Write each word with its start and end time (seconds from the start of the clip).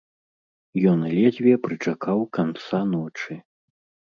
Ён 0.91 0.99
ледзьве 1.15 1.53
прычакаў 1.67 2.25
канца 2.39 2.81
ночы. 2.95 3.39